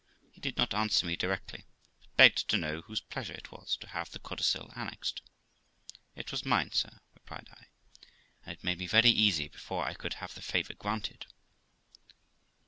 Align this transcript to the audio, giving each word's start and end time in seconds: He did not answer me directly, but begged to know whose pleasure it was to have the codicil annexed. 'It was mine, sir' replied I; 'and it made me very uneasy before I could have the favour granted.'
He 0.31 0.41
did 0.41 0.57
not 0.57 0.73
answer 0.73 1.05
me 1.05 1.15
directly, 1.15 1.63
but 2.01 2.15
begged 2.17 2.47
to 2.49 2.57
know 2.57 2.81
whose 2.81 3.01
pleasure 3.01 3.35
it 3.35 3.51
was 3.51 3.77
to 3.81 3.87
have 3.89 4.09
the 4.09 4.17
codicil 4.17 4.73
annexed. 4.75 5.21
'It 6.15 6.31
was 6.31 6.43
mine, 6.43 6.71
sir' 6.71 6.97
replied 7.13 7.47
I; 7.51 7.67
'and 8.43 8.57
it 8.57 8.63
made 8.63 8.79
me 8.79 8.87
very 8.87 9.11
uneasy 9.11 9.47
before 9.47 9.85
I 9.85 9.93
could 9.93 10.15
have 10.15 10.33
the 10.33 10.41
favour 10.41 10.73
granted.' 10.73 11.27